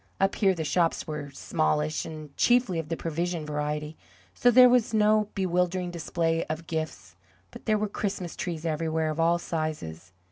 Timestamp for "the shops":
0.55-1.05